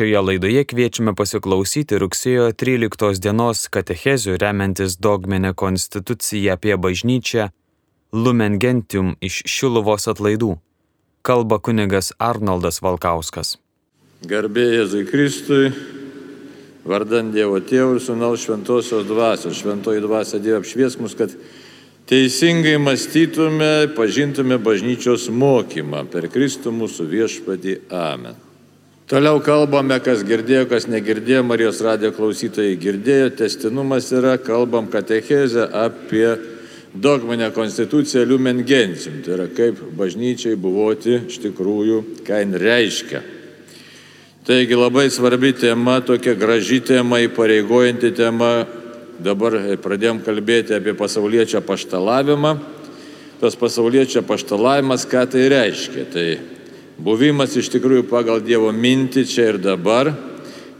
[0.00, 7.50] Šioje laidoje kviečiame pasiklausyti rugsėjo 13 dienos katechezių remiantis dogminę konstituciją apie bažnyčią
[8.16, 10.54] Lumen Gentium iš Šiluvos atlaidų.
[11.20, 13.58] Kalba kunigas Arnoldas Valkauskas.
[14.24, 15.68] Garbė Jėzui Kristui,
[16.88, 19.60] vardant Dievo Tėvų ir Sūnaus Šventosios Dvasios.
[19.60, 21.36] Šventoji Dvasia Dievo apšvies mus, kad
[22.08, 27.82] teisingai mąstytume, pažintume bažnyčios mokymą per Kristų mūsų viešpadį.
[27.92, 28.46] Amen.
[29.10, 36.28] Toliau kalbame, kas girdėjo, kas negirdėjo, Marijos radijo klausytojai girdėjo, testinumas yra, kalbam katechezę apie
[36.94, 43.24] dogminę konstituciją Lumen Gentium, tai yra kaip bažnyčiai buvoti iš tikrųjų, ką jin reiškia.
[44.46, 48.52] Taigi labai svarbi tema, tokia graži tema, įpareigojanti tema,
[49.18, 52.54] dabar pradėjom kalbėti apie pasaulietčią paštalavimą.
[53.42, 56.06] Tas pasaulietčio paštalavimas, ką tai reiškia?
[56.14, 56.26] Tai
[57.04, 60.12] buvimas iš tikrųjų pagal Dievo mintį čia ir dabar,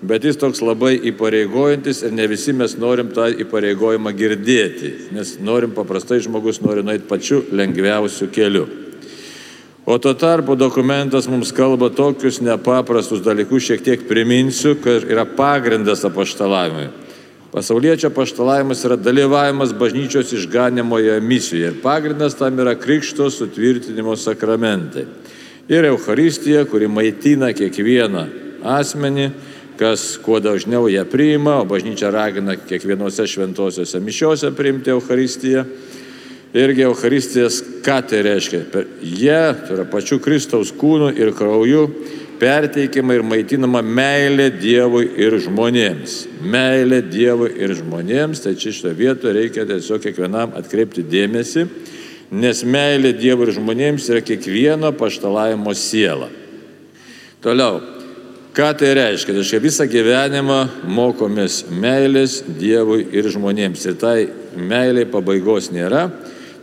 [0.00, 5.74] bet jis toks labai įpareigojantis ir ne visi mes norim tą įpareigojimą girdėti, nes norim
[5.76, 8.66] paprastai žmogus nori nueiti pačiu lengviausiu keliu.
[9.88, 16.04] O tuo tarpu dokumentas mums kalba tokius nepaprastus dalykus, šiek tiek priminsiu, kad yra pagrindas
[16.06, 16.90] apaštalavimui.
[17.50, 25.08] Pasaulietčio paštalavimas yra dalyvavimas bažnyčios išganimoje misijoje ir pagrindas tam yra krikšto sutvirtinimo sakramentai
[25.70, 28.26] ir Euharistija, kuri maitina kiekvieną
[28.66, 29.30] asmenį,
[29.80, 35.64] kas kuo dažniau ją priima, o bažnyčia ragina kiekvienose šventosiuose mišiuose priimti Euharistiją.
[36.50, 38.64] Irgi Euharistijas, ką tai reiškia?
[38.72, 41.84] Per jie, tai yra pačių Kristaus kūnų ir krauju,
[42.40, 46.16] perteikiama ir maitinama meilė Dievui ir žmonėms.
[46.42, 51.68] Meilė Dievui ir žmonėms, tai čia šitoje vietoje reikia tiesiog kiekvienam atkreipti dėmesį
[52.30, 56.30] nes meilė Dievui ir žmonėms yra kiekvieno paštalavimo siela.
[57.42, 57.80] Toliau,
[58.54, 59.32] ką tai reiškia?
[59.32, 63.86] Tai reiškia, visą gyvenimą mokomės meilės Dievui ir žmonėms.
[63.90, 64.16] Ir tai
[64.54, 66.06] meiliai pabaigos nėra.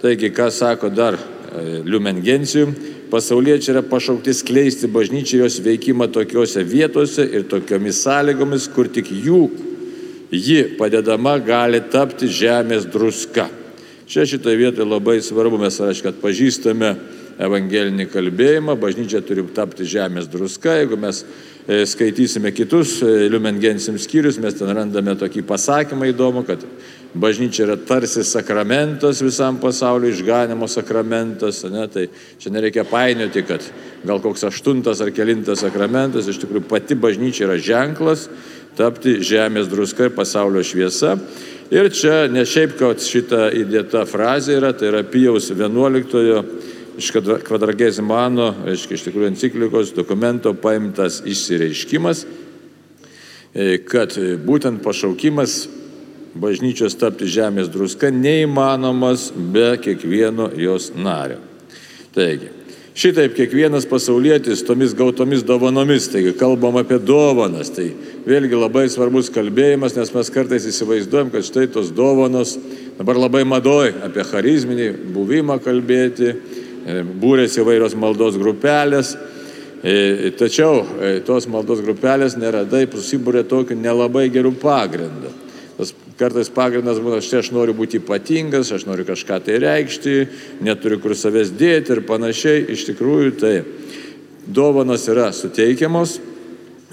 [0.02, 2.68] Taigi, ką sako dar e, Liumengencijų,
[3.12, 9.42] pasauliečiai yra pašaukti skleisti bažnyčią jos veikimą tokiuose vietose ir tokiomis sąlygomis, kur tik jų,
[10.32, 13.48] ji padedama gali tapti žemės druska.
[14.08, 16.94] Čia šitoje vietoje labai svarbu, mes, aišku, atpažįstame
[17.44, 21.20] evangelinį kalbėjimą, bažnyčia turi tapti žemės druska, jeigu mes
[21.68, 26.64] e, skaitysime kitus e, liumengensim skyrius, mes ten randame tokį pasakymą įdomų, kad
[27.20, 32.08] bažnyčia yra tarsi sakramentas visam pasauliu, išganimo sakramentas, ne, tai
[32.40, 33.68] čia nereikia painioti, kad
[34.08, 38.30] gal koks aštuntas ar kelintas sakramentas, iš tikrųjų pati bažnyčia yra ženklas
[38.78, 41.18] tapti žemės druska ir pasaulio šviesa.
[41.72, 46.44] Ir čia ne šiaip, kad šita įdėta frazė yra, tai yra Pijaus 11
[46.98, 47.10] iš
[47.44, 52.24] kvadragezimano, reiškia iš tikrųjų enciklikos dokumento paimtas išsireiškimas,
[53.52, 54.16] e, kad
[54.48, 55.66] būtent pašaukimas
[56.40, 61.42] bažnyčios tapti žemės druska neįmanomas be kiekvieno jos nario.
[62.16, 62.50] Taigi,
[62.98, 67.92] Šitaip kiekvienas pasaulietis tomis gautomis dovanomis, taigi kalbam apie dovanas, tai
[68.26, 72.56] vėlgi labai svarbus kalbėjimas, nes mes kartais įsivaizduojam, kad štai tos dovanos,
[72.98, 79.14] dabar labai madoj apie charizminį buvimą kalbėti, e, būrės įvairios maldos grupelės,
[79.84, 85.36] e, tačiau e, tos maldos grupelės neradai susibūrė tokiu nelabai gerų pagrindų.
[86.18, 90.16] Kartais pagrindas būna, štai aš noriu būti ypatingas, aš noriu kažką tai reikšti,
[90.66, 92.64] neturiu kur savęs dėti ir panašiai.
[92.74, 93.54] Iš tikrųjų, tai
[94.50, 96.16] dovanos yra suteikiamos,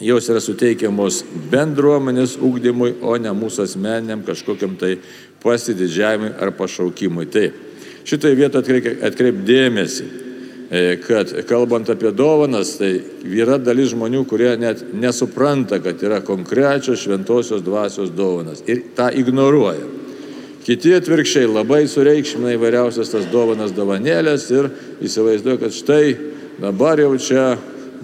[0.05, 4.99] jos yra suteikiamos bendruomenės ūkdymui, o ne mūsų asmeniniam kažkokiam tai
[5.45, 7.25] pasididžiavimui ar pašaukimui.
[7.33, 7.47] Tai
[8.05, 10.05] šitoje vietoje atkreipdėmėsi.
[10.05, 10.24] E,
[11.07, 12.97] kad kalbant apie dovanas, tai
[13.31, 19.84] yra dalis žmonių, kurie net nesupranta, kad yra konkrečios šventosios dvasios dovanas ir tą ignoruoja.
[20.65, 24.71] Kiti atvirkščiai labai sureikšmina įvairiausias tas dovanas dovanėlės ir
[25.05, 26.05] įsivaizduoja, kad štai
[26.63, 27.45] dabar jau čia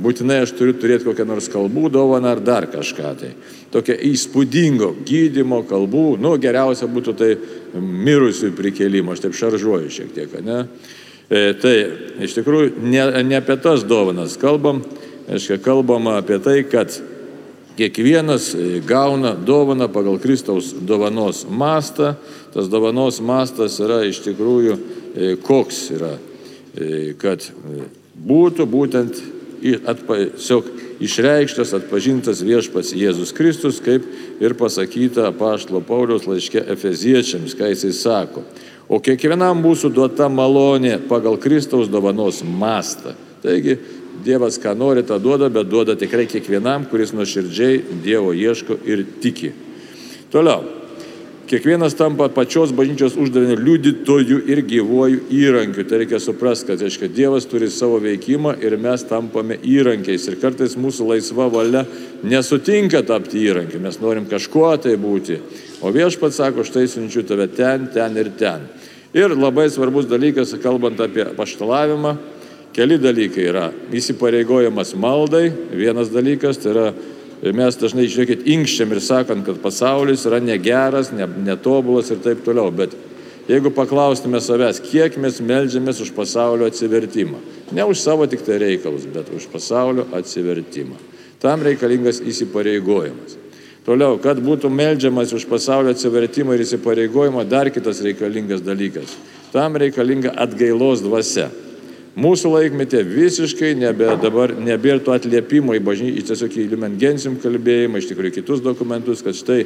[0.01, 3.33] būtinai aš turiu turėti kokią nors kalbų dovaną ar dar kažką tai.
[3.73, 7.31] Tokia įspūdingo gydimo kalbų, nu geriausia būtų tai
[7.81, 10.65] mirusių prikelimo, aš taip šaržuoju šiek tiek, ne?
[11.31, 11.75] E, tai
[12.27, 14.81] iš tikrųjų ne, ne apie tas dovanas kalbam,
[15.31, 16.97] aiškiai kalbama apie tai, kad
[17.79, 22.17] kiekvienas e, gauna dovaną pagal Kristaus dovanos mastą.
[22.51, 26.17] Tas dovanos mastas yra iš tikrųjų e, koks yra,
[27.19, 27.43] kad
[28.15, 29.17] būtų būtent
[29.61, 30.69] tiesiog
[31.03, 34.07] išreikštas, atpažintas viešpas Jėzus Kristus, kaip
[34.43, 38.45] ir pasakyta apaštalo Pauliaus laiške Efeziečiams, ką jisai sako
[38.91, 43.15] o kiekvienam mūsų duota malonė pagal Kristaus dovanos mastą.
[43.41, 43.79] Taigi
[44.21, 49.55] Dievas ką nori, tą duoda, bet duoda tikrai kiekvienam, kuris nuoširdžiai Dievo ieško ir tiki.
[50.33, 50.77] Toliau.
[51.51, 55.83] Kiekvienas tampa pačios bažnyčios uždavinio liudytojų ir gyvojų įrankių.
[55.89, 60.29] Tai reikia suprasti, kad reiškia, Dievas turi savo veikimą ir mes tampame įrankiais.
[60.31, 61.83] Ir kartais mūsų laisva valia
[62.23, 63.81] nesutinka tapti įrankiu.
[63.83, 65.41] Mes norim kažkuo tai būti.
[65.83, 68.69] O viešpats sako, štai siunčiu tave ten, ten ir ten.
[69.15, 72.15] Ir labai svarbus dalykas, kalbant apie paštalavimą,
[72.77, 76.85] keli dalykai yra įsipareigojimas maldai, vienas dalykas tai yra
[77.57, 82.71] mes dažnai, žiūrėkit, inkščiam ir sakant, kad pasaulis yra negeras, ne, netobulas ir taip toliau,
[82.71, 82.95] bet
[83.51, 87.41] jeigu paklaustume savęs, kiek mes melžiamės už pasaulio atsivertimą,
[87.75, 91.01] ne už savo tik tai reikalus, bet už pasaulio atsivertimą,
[91.43, 93.41] tam reikalingas įsipareigojimas.
[93.87, 99.17] Toliau, kad būtų melžiamas už pasaulio atsivertimą ir įsipareigojimą, dar kitas reikalingas dalykas.
[99.55, 101.49] Tam reikalinga atgailos dvasia.
[102.21, 108.11] Mūsų laikmetė visiškai nebe, dabar nebėra to atliepimo į bažnyčią, tiesiog į liumengensim kalbėjimą, iš
[108.11, 109.63] tikrųjų kitus dokumentus, kad štai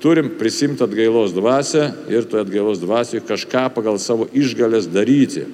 [0.00, 5.44] turim prisimti atgailos dvasę ir toje atgailos dvasioje kažką pagal savo išgalės daryti.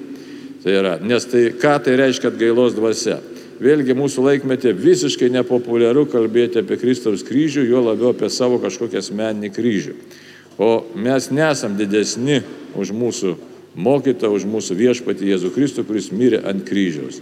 [0.62, 3.19] Tai yra, nes tai ką tai reiškia atgailos dvasia?
[3.62, 9.50] Vėlgi mūsų laikmetė visiškai nepopuliaru kalbėti apie Kristaus kryžių, jo labiau apie savo kažkokią asmeninį
[9.54, 9.94] kryžių.
[10.58, 12.42] O mes nesam didesni
[12.78, 13.34] už mūsų
[13.74, 17.20] mokytą, už mūsų viešpatį Jėzų Kristų, kuris mirė ant kryžiaus.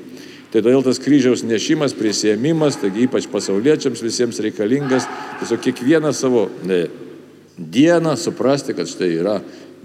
[0.52, 5.08] Tai todėl tas kryžiaus nešimas, prisėmimas, taigi ypač pasauliečiams visiems reikalingas,
[5.40, 6.84] tiesiog kiekvieną savo ne,
[7.56, 9.38] dieną suprasti, kad štai yra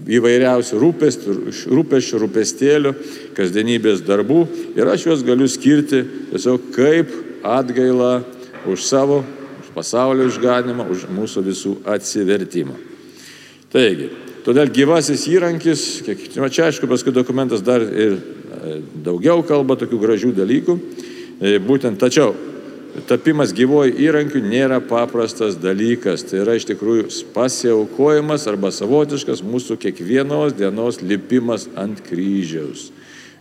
[0.06, 2.92] įvairiausių rūpeščių, rūpestėlių,
[3.36, 4.44] kasdienybės darbų
[4.78, 7.12] ir aš juos galiu skirti tiesiog kaip
[7.46, 8.22] atgailą
[8.68, 9.22] už savo,
[9.62, 12.76] už pasaulio išganimą, už mūsų visų atsivertimą.
[13.72, 14.10] Taigi,
[14.46, 20.32] todėl gyvasis įrankis, kiek, čia aišku, paskui dokumentas dar ir e, daugiau kalba tokių gražių
[20.38, 20.78] dalykų,
[21.40, 22.32] e, būtent tačiau
[23.06, 26.24] tapimas gyvoju įrankiu nėra paprastas dalykas.
[26.26, 32.88] Tai yra iš tikrųjų pasiaukojimas arba savotiškas mūsų kiekvienos dienos lipimas ant kryžiaus.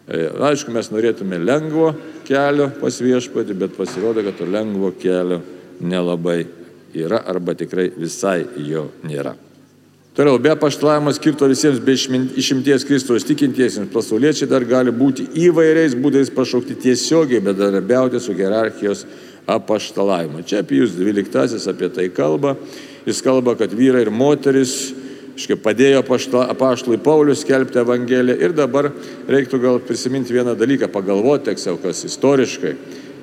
[0.08, 1.92] E, aišku, mes norėtume lengvo
[2.28, 5.42] kelio pas viešpatį, bet pasirodo, kad to lengvo kelio
[5.82, 6.46] nelabai
[6.96, 9.36] yra arba tikrai visai jo nėra.
[10.18, 16.32] Toliau, be paštlavimo skirto visiems be išimties Kristus tikintiesiems, pasauliečiai dar gali būti įvairiais būdais
[16.34, 19.04] pašaukti tiesiogiai bedarbiauti su hierarchijos
[19.48, 20.44] apaštalavimą.
[20.46, 22.56] Čia Pijus XII apie tai kalba.
[23.08, 24.92] Jis kalba, kad vyrai ir moteris
[25.38, 28.38] iškai, padėjo apaštalui Paulius skelbti Evangeliją.
[28.42, 28.92] Ir dabar
[29.30, 32.74] reiktų gal prisiminti vieną dalyką, pagalvoti, tiksliau, kas istoriškai.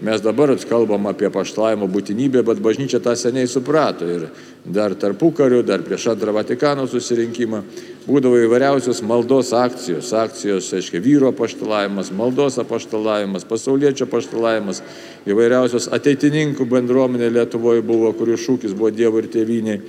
[0.04, 4.08] Mes dabar kalbam apie paštalavimo būtinybę, bet bažnyčia tą seniai suprato.
[4.08, 4.26] Ir
[4.64, 7.62] dar tarpu kariu, dar prieš antrą Vatikano susirinkimą
[8.04, 10.12] būdavo įvairiausios maldos akcijos.
[10.16, 14.82] Akcijos, aiškiai, vyro paštalavimas, maldos apaštalavimas, pasaulietčio paštalavimas,
[15.28, 19.80] įvairiausios ateitininkų bendruomenė Lietuvoje buvo, kurių šūkis buvo Dievo ir tėviniai.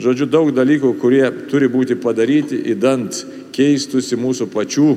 [0.00, 3.22] Žodžiu, daug dalykų, kurie turi būti padaryti, įdant
[3.54, 4.90] keistusi mūsų pačių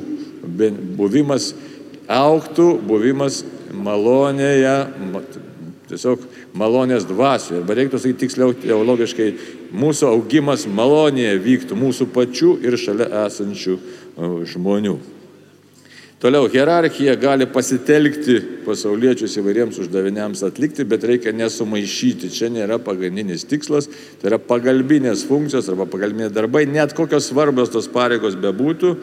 [0.98, 1.52] buvimas,
[2.10, 3.42] auktų buvimas
[3.74, 4.76] malonėje,
[5.88, 6.22] tiesiog
[6.56, 7.62] malonės dvasioje.
[7.62, 9.28] Arba reiktų sakyti tiksliau teologiškai,
[9.74, 13.76] mūsų augimas malonėje vyktų mūsų pačių ir šalia esančių
[14.54, 14.98] žmonių.
[16.24, 22.30] Toliau, hierarchija gali pasitelkti pasauliečius įvairiems uždaviniams atlikti, bet reikia nesumaišyti.
[22.32, 23.90] Čia nėra pagrindinis tikslas,
[24.22, 28.94] tai yra pagalbinės funkcijos arba pagalbiniai darbai, net kokios svarbios tos pareigos bebūtų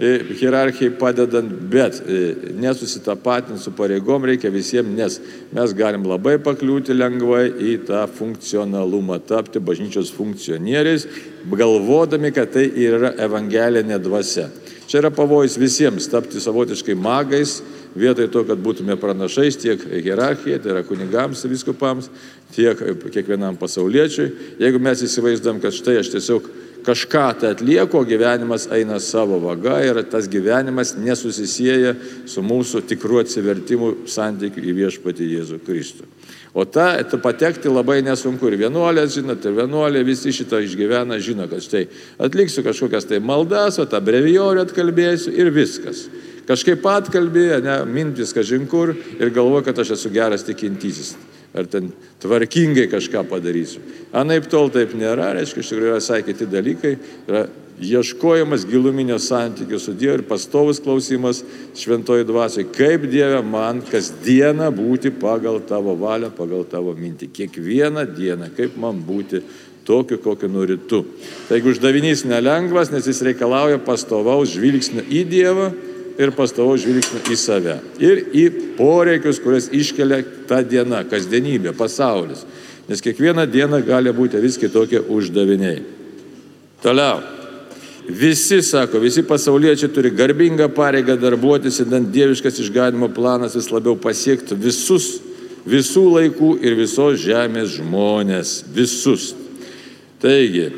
[0.00, 5.18] hierarchijai padedant, bet e, nesusitapatinti su pareigom reikia visiems, nes
[5.52, 11.04] mes galim labai pakliūti lengvai į tą funkcionalumą, tapti bažnyčios funkcionieriais,
[11.52, 14.48] galvodami, kad tai yra evangelinė dvasia.
[14.90, 17.60] Čia yra pavojus visiems tapti savotiškai magais,
[17.94, 22.08] vietoj to, kad būtume pranašais tiek hierarchijai, tai yra kunigams, viskupams,
[22.56, 22.80] tiek
[23.12, 24.56] kiekvienam pasauliečiui.
[24.62, 26.48] Jeigu mes įsivaizduom, kad štai aš tiesiog
[26.84, 31.94] kažką tai atlieku, o gyvenimas eina savo vaga ir tas gyvenimas nesusisieja
[32.28, 36.08] su mūsų tikrų atsivertimų santykiu į viešpatį Jėzų Kristų.
[36.54, 38.50] O tą patekti labai nesunku.
[38.50, 41.84] Ir vienuolės, žinot, ir vienuolė visi šitą išgyvena, žino, kad štai
[42.18, 46.08] atliksiu kažkokias tai maldas, o tą brevijorių atkalbėsiu ir viskas.
[46.50, 51.14] Kažkaip atkalbėję, ne, mintis kažin kur ir galvoju, kad aš esu geras tikintysis
[51.54, 51.90] ar ten
[52.22, 53.82] tvarkingai kažką padarysiu.
[54.12, 56.94] Anaip tol taip nėra, reiškia, iš tikrųjų yra visai kiti dalykai,
[57.28, 57.48] yra
[57.80, 61.40] ieškojimas giluminio santykių su Dievu ir pastovus klausimas
[61.78, 67.30] šventoji dvasiai, kaip Dieve man kasdieną būti pagal tavo valią, pagal tavo mintį.
[67.34, 69.40] Kiekvieną dieną, kaip man būti
[69.88, 71.02] tokiu, kokiu nori tu.
[71.48, 75.70] Taigi uždavinys nelengvas, nes jis reikalauja pastovaus žvilgsnio į Dievą
[76.20, 77.76] ir pastavo žvilgsnį į save.
[78.02, 78.44] Ir į
[78.76, 82.44] poreikius, kurias iškelia ta diena, kasdienybė, pasaulis.
[82.90, 85.82] Nes kiekvieną dieną gali būti vis kitokie uždaviniai.
[86.82, 87.20] Toliau.
[88.10, 94.56] Visi, sako, visi pasauliečiai turi garbingą pareigą darbuotis, įdant dieviškas išganimo planas vis labiau pasiektų
[94.58, 95.20] visus,
[95.68, 98.54] visų laikų ir visos žemės žmonės.
[98.74, 99.30] Visus.
[100.20, 100.72] Taigi,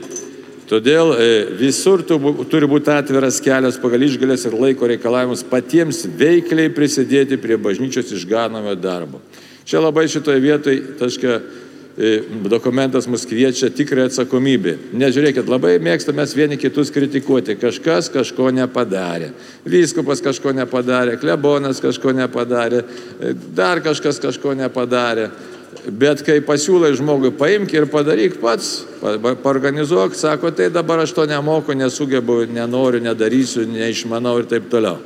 [0.73, 1.25] Todėl e,
[1.61, 8.15] visur turi būti atviras kelias pagal išgalės ir laiko reikalavimus patiems veikliai prisidėti prie bažnyčios
[8.17, 9.21] išganomio darbo.
[9.69, 11.37] Čia labai šitoje vietoje, taškia,
[11.93, 12.15] e,
[12.49, 14.79] dokumentas mus kviečia tikrai atsakomybė.
[14.97, 17.59] Nežiūrėkit, labai mėgstame vieni kitus kritikuoti.
[17.61, 19.35] Kažkas kažko nepadarė.
[19.69, 22.81] Vyskupas kažko nepadarė, klebonas kažko nepadarė,
[23.21, 25.29] e, dar kažkas kažko nepadarė.
[25.87, 31.75] Bet kai pasiūlai žmogui paimk ir padaryk pats, paorganizuok, sako, tai dabar aš to nemoku,
[31.75, 35.01] nesugebu, nenoriu, nedarysiu, neišmanau ir taip toliau.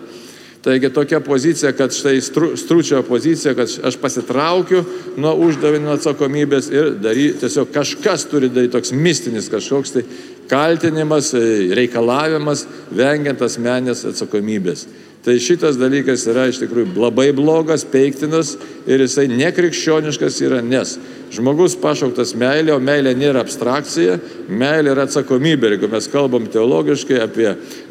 [0.66, 4.80] Taigi tokia pozicija, kad štai stru, stručio pozicija, kad aš pasitraukiu
[5.16, 10.02] nuo uždavinio atsakomybės ir dary, tiesiog kažkas turi daryti toks mistinis kažkoks tai
[10.50, 11.30] kaltinimas,
[11.78, 14.88] reikalavimas, vengiant asmenės atsakomybės.
[15.26, 18.52] Tai šitas dalykas yra iš tikrųjų labai blogas, peiktinas
[18.87, 20.92] ir jisai nekrikščioniškas yra, nes
[21.35, 25.73] žmogus pašauktas meilė, o meilė nėra abstrakcija, meilė yra atsakomybė.
[25.73, 27.49] Jeigu mes kalbam teologiškai apie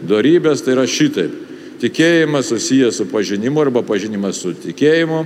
[0.08, 1.34] darybės, tai yra šitaip.
[1.82, 5.26] Tikėjimas susijęs su pažinimu arba pažinimas su tikėjimu.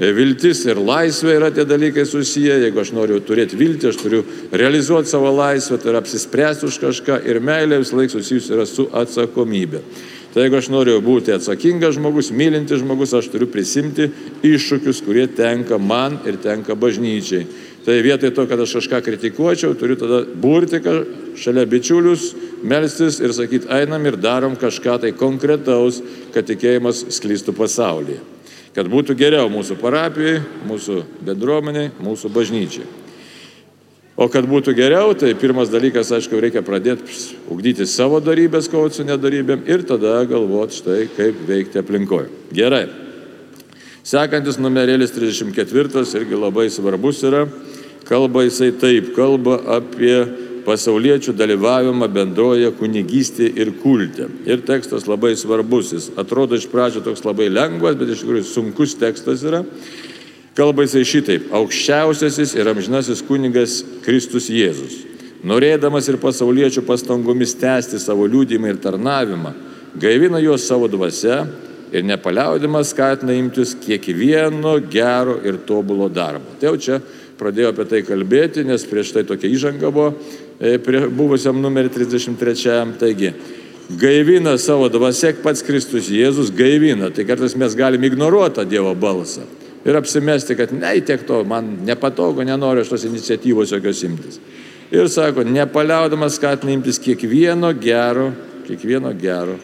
[0.00, 2.56] Viltis ir laisvė yra tie dalykai susiję.
[2.62, 7.20] Jeigu aš noriu turėti viltį, aš turiu realizuoti savo laisvę, tai yra apsispręsti už kažką.
[7.28, 9.84] Ir meilė vis laik susijusi yra su atsakomybė.
[10.30, 14.06] Tai jeigu aš noriu būti atsakingas žmogus, mylintis žmogus, aš turiu prisimti
[14.46, 17.48] iššūkius, kurie tenka man ir tenka bažnyčiai.
[17.82, 20.78] Tai vietoj to, kad aš kažką kritikuočiau, turiu tada būrti
[21.40, 22.28] šalia bičiulius,
[22.62, 25.98] melstis ir sakyti, einam ir darom kažką tai konkretaus,
[26.34, 28.20] kad tikėjimas sklistų pasaulyje.
[28.76, 32.86] Kad būtų geriau mūsų parapijai, mūsų bendruomeniai, mūsų bažnyčiai.
[34.20, 37.14] O kad būtų geriau, tai pirmas dalykas, aišku, reikia pradėti
[37.48, 42.28] ugdyti savo darybės, kovoti su nedarybėm ir tada galvoti štai, kaip veikti aplinkoje.
[42.52, 42.84] Gerai.
[44.04, 47.46] Sekantis numerėlis 34 irgi labai svarbus yra.
[48.04, 50.18] Kalba jisai taip, kalba apie
[50.66, 54.28] pasauliečių dalyvavimą bendroje kunigystėje ir kulte.
[54.44, 55.94] Ir tekstas labai svarbus.
[55.96, 59.64] Jis atrodo iš pradžio toks labai lengvas, bet iš tikrųjų sunkus tekstas yra.
[60.58, 64.96] Kalba jisai šitaip, aukščiausiasis ir amžinasis kunigas Kristus Jėzus,
[65.46, 69.52] norėdamas ir pasauliečių pastangomis tęsti savo liūdimą ir tarnavimą,
[70.02, 71.44] gaivina juos savo dvasia
[71.94, 76.58] ir nepaliaudimas skatina imtis kiekvieno gero ir tobulo darbo.
[76.58, 76.98] Tai jau čia
[77.38, 80.10] pradėjau apie tai kalbėti, nes prieš tai tokia įžanga buvo
[80.58, 80.74] e,
[81.14, 82.98] buvusiam numerį 33.
[82.98, 83.32] Taigi,
[84.02, 87.14] gaivina savo dvasia pats Kristus Jėzus, gaivina.
[87.14, 89.46] Tai kartais mes galim ignoruoti tą Dievo balsą
[89.84, 94.40] ir apsimesti, kad ne, tiek to, man nepatogu, nenoriu aš tos iniciatyvos jokios imtis.
[94.90, 98.30] Ir sako, nepaliaudamas skatina imtis kiekvieno gero,
[98.66, 99.58] kiekvieno gero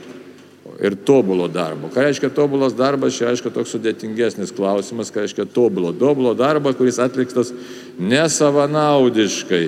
[0.82, 1.88] ir tobulo darbo.
[1.92, 5.92] Ką reiškia tobulas darbas, čia aišku toks sudėtingesnis klausimas, ką reiškia tobulo.
[5.96, 7.52] Tobulo darbo, kuris atliktas
[7.98, 9.66] nesavanaudiškai,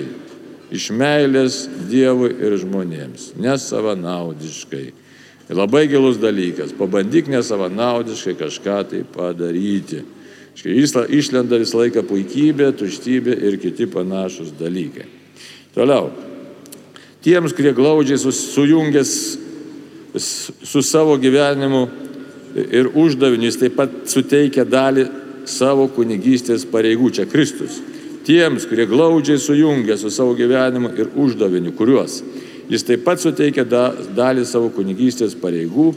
[0.75, 3.33] iš meilės Dievui ir žmonėms.
[3.41, 4.85] Nesavanaudiškai.
[5.49, 6.75] Labai gilus dalykas.
[6.77, 10.03] Pabandyk nesavanaudiškai kažką tai padaryti.
[10.65, 15.05] Išlenda visą laiką puikybė, tuštybė ir kiti panašus dalykai.
[15.75, 16.09] Toliau.
[17.23, 19.13] Tiems, kurie glaudžiai sujungęs
[20.15, 21.87] su savo gyvenimu
[22.55, 25.05] ir uždaviniu, jis taip pat suteikia dalį
[25.49, 27.79] savo kunigystės pareigų, čia Kristus.
[28.27, 32.21] Tiems, kurie glaudžiai sujungia su savo gyvenimu ir uždaviniu, kuriuos
[32.69, 35.91] jis taip pat suteikia dalį savo kunigystės pareigų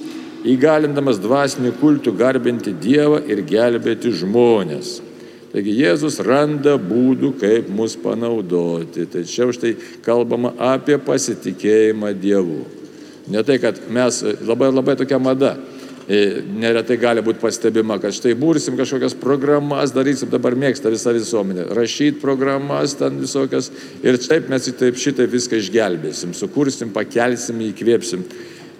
[0.49, 5.01] įgalindamas dvasinių kultų garbinti Dievą ir gelbėti žmonės.
[5.53, 9.05] Taigi Jėzus randa būdų, kaip mus panaudoti.
[9.13, 12.63] Tai čia už tai kalbama apie pasitikėjimą Dievu.
[13.33, 15.59] Ne tai, kad mes labai labai tokia mada.
[16.09, 21.69] E, neretai gali būti pastebima, kad štai būrsim kažkokias programas, darysim, dabar mėgsta visą visuomenę,
[21.79, 23.71] rašyti programas ten visokias
[24.03, 28.27] ir taip mes taip šitaip viską išgelbėsim, sukursim, pakelsim, įkvėpsim.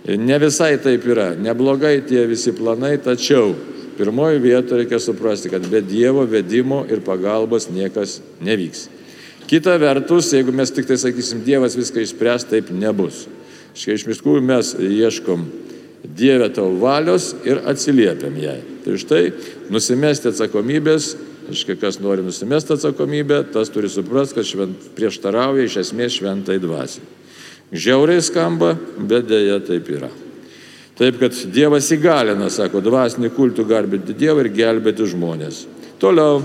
[0.09, 3.53] Ne visai taip yra, neblogai tie visi planai, tačiau
[3.95, 8.89] pirmoji vieta reikia suprasti, kad be Dievo vedimo ir pagalbos niekas nevyks.
[9.47, 13.27] Kita vertus, jeigu mes tik tai sakysim, Dievas viską išspręs, taip nebus.
[13.79, 15.47] Štai iš miškų mes ieškom
[16.03, 18.59] Dievę tavo valios ir atsiliepiam jai.
[18.83, 19.23] Tai štai
[19.71, 21.13] nusimesti atsakomybės,
[21.53, 27.07] aiškiai, kas nori nusimesti atsakomybę, tas turi suprasti, kad švent, prieštarauja iš esmės šventai dvasiai.
[27.73, 30.11] Žiauriai skamba, bet dėja taip yra.
[30.99, 35.63] Taip, kad Dievas įgalina, sako, dvasinį kultų garbinti Dievą ir gelbėti žmonės.
[36.03, 36.43] Toliau,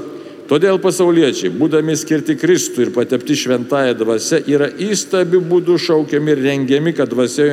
[0.48, 6.96] todėl pasauliečiai, būdami skirti Kristui ir patepti šventąją dvasę, yra įstabių būdų šaukiami ir rengiami,
[6.96, 7.50] kad dvasė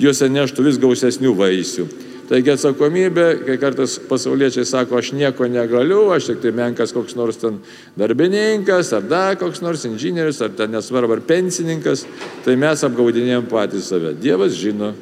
[0.00, 1.86] juose neštų vis gausesnių vaisių.
[2.24, 7.36] Taigi atsakomybė, kai kartais pasauliečiai sako, aš nieko negaliu, aš tik tai menkas koks nors
[7.40, 7.58] ten
[8.00, 12.06] darbininkas, ar dar koks nors inžinierius, ar ten nesvarbu, ar pensininkas,
[12.46, 14.14] tai mes apgaudinėjom patys save.
[14.22, 14.94] Dievas žino,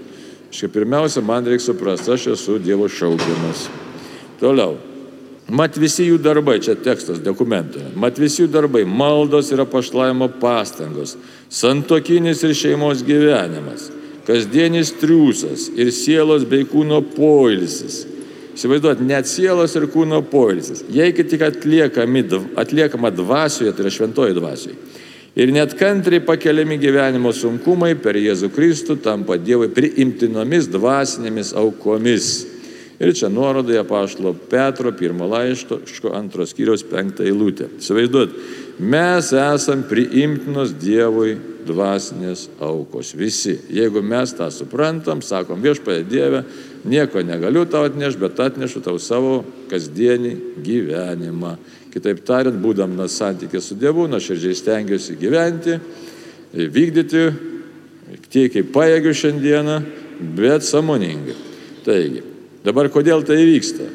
[0.52, 3.68] Šia pirmiausia, man reikia suprasti, aš esu Dievo šaukiamas.
[4.40, 4.76] Toliau.
[5.52, 11.16] Mat visi jų darbai, čia tekstas dokumentoje, mat visi jų darbai, maldos ir apašlavimo pastangos,
[11.52, 13.88] santokinis ir šeimos gyvenimas,
[14.26, 18.02] kasdienis triūsas ir sielos bei kūno poilsis.
[18.52, 20.84] Įsivaizduot, net sielos ir kūno poilsis.
[20.92, 22.26] Jei tik atliekami,
[22.60, 24.92] atliekama dvasioje, tai yra šventoji dvasioje
[25.32, 32.26] Ir net kantriai pakeliami gyvenimo sunkumai per Jėzų Kristų tampa Dievui priimtinomis dvasinėmis aukomis.
[33.02, 37.66] Ir čia nuorodoje pašlo Petro pirmo laiško antros skyriaus penktą eilutę.
[37.80, 38.36] Įsivaizduot,
[38.78, 41.34] mes esam priimtinos Dievui
[41.66, 43.12] dvasinės aukos.
[43.18, 43.56] Visi.
[43.74, 46.44] Jeigu mes tą suprantam, sakom viešpaė Dieve,
[46.86, 49.40] nieko negaliu tau atnešti, bet atnešu tau savo
[49.70, 51.56] kasdienį gyvenimą.
[51.92, 55.78] Kitaip tariant, būdamas santykė su Dievu, nuoširdžiai stengiuosi gyventi,
[56.54, 57.24] vykdyti
[58.30, 59.80] tiek, kaip pajėgiu šiandieną,
[60.38, 61.34] bet samoningai.
[61.82, 62.22] Taigi,
[62.64, 63.88] dabar kodėl tai vyksta?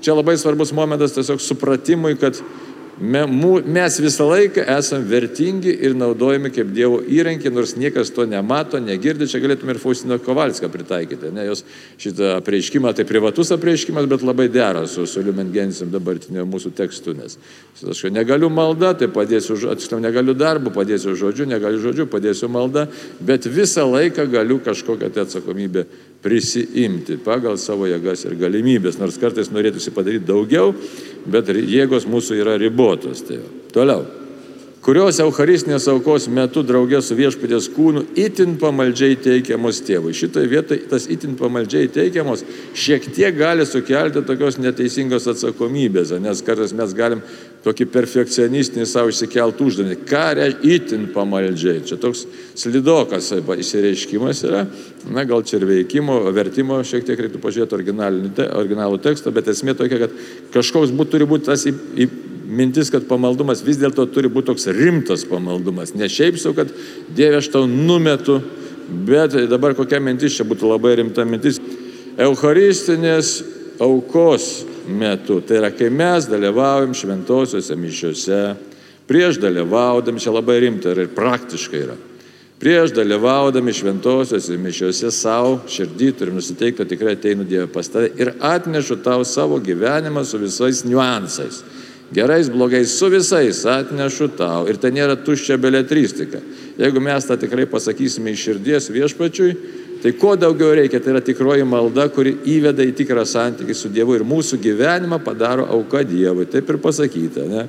[0.00, 2.36] Čia labai svarbus momentas tiesiog supratimui, kad
[3.00, 9.24] Mes visą laiką esame vertingi ir naudojami kaip Dievo įrankiai, nors niekas to nemato, negirdi.
[9.24, 11.30] Čia galėtume ir Faustino Kovalską pritaikyti.
[11.32, 11.64] Ne, jos
[11.96, 17.16] šitą apreiškimą, tai privatus apreiškimas, bet labai dera su, su Liumengensim dabartinio mūsų tekstu.
[17.16, 17.38] Nes
[17.80, 22.84] aš negaliu malda, tai padėsiu, atsiprašau, negaliu darbu, padėsiu žodžiu, negaliu žodžiu, padėsiu malda,
[23.24, 25.88] bet visą laiką galiu kažkokią tai atsakomybę
[26.24, 30.74] prisiimti pagal savo jėgas ir galimybės, nors kartais norėtųsi padaryti daugiau,
[31.30, 33.24] bet jėgos mūsų yra ribotos.
[33.28, 34.19] Tai Toliau
[34.80, 40.14] kurios Eucharistinės aukos metu draugė su viešpatės kūnu itin pamaldžiai teikiamos tėvui.
[40.16, 46.72] Šitoje vietoje tas itin pamaldžiai teikiamos šiek tiek gali sukelti tokios neteisingos atsakomybės, nes kartais
[46.76, 47.20] mes galim
[47.64, 49.98] tokį perfekcionistinį savo išsikeltų uždavinį.
[50.08, 51.84] Ką reiškia itin pamaldžiai?
[51.84, 52.24] Čia toks
[52.56, 54.64] slidokas įsireiškimas yra,
[55.12, 57.76] na gal čia ir veikimo, vertimo šiek tiek reiktų pažiūrėti
[58.48, 60.18] originalų tekstą, bet esmė tokia, kad
[60.56, 62.08] kažkoks būt, turi būti tas į, į,
[62.50, 65.94] mintis, kad pamaldumas vis dėlto turi būti toks rimtas pamaldumas.
[65.94, 66.72] Ne šiaip sau, kad
[67.14, 68.40] Dieve aš tau numetu,
[69.06, 71.60] bet dabar kokia mintis čia būtų labai rimta mintis.
[72.20, 73.38] Eucharistinės
[73.80, 78.40] aukos metu, tai yra kai mes dalyvaujam šventosiuose mišiuose,
[79.08, 81.96] prieš dalyvaudami, čia labai rimta ir praktiškai yra.
[82.60, 88.34] Prieš dalyvaudami šventosiuose mišiuose savo širdį turim nusiteikti, kad tikrai ateinu Dievą pas tave ir
[88.36, 91.62] atnešu tau savo gyvenimą su visais niuansais
[92.12, 94.64] Gerais, blogais, su visais atnešu tau.
[94.66, 96.40] Ir tai nėra tuščia beletristika.
[96.80, 99.52] Jeigu mes tą tikrai pasakysime iš širdies viešpačiui,
[100.02, 104.18] tai ko daugiau reikia, tai yra tikroji malda, kuri įveda į tikrą santykį su Dievu
[104.18, 106.48] ir mūsų gyvenimą padaro auka Dievui.
[106.50, 107.46] Taip ir pasakyta.
[107.46, 107.64] Ne?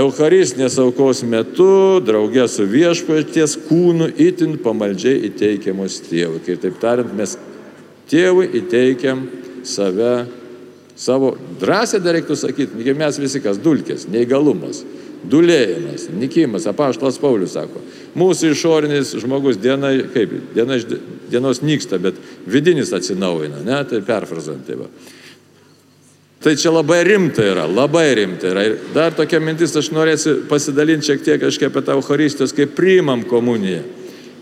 [0.00, 6.40] Eucharistinės aukos metu, draugė su viešpaties kūnu, itin pamaldžiai įteikiamos tėvui.
[6.46, 7.36] Kaip taip tariant, mes
[8.08, 9.26] tėvui įteikiam
[9.66, 10.39] save
[11.00, 14.82] Savo drąsiai dar reiktų sakyti, mes visi kas dulkės, neįgalumas,
[15.32, 17.80] dulėjimas, nikimas, apaštalas Paulius sako,
[18.20, 20.84] mūsų išorinis žmogus diena, kaip, diena iš
[21.32, 24.90] dienos nyksta, bet vidinis atsinaujina, ne, tai perfrazant tai va.
[26.40, 28.62] Tai čia labai rimta yra, labai rimta yra.
[28.64, 33.26] Ir dar tokia mintis, aš norėsiu pasidalinti šiek tiek kažkaip apie tą Eucharistijos, kaip priimam
[33.28, 33.82] komuniją,